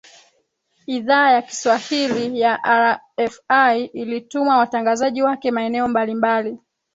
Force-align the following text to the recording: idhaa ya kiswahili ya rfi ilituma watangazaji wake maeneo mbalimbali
idhaa 0.87 1.31
ya 1.31 1.41
kiswahili 1.41 2.39
ya 2.39 2.59
rfi 3.21 3.85
ilituma 3.85 4.57
watangazaji 4.57 5.21
wake 5.21 5.51
maeneo 5.51 5.87
mbalimbali 5.87 6.57